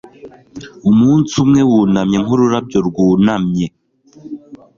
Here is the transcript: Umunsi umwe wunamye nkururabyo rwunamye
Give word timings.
Umunsi 0.89 1.33
umwe 1.43 1.61
wunamye 1.69 2.17
nkururabyo 2.23 2.79
rwunamye 2.87 3.67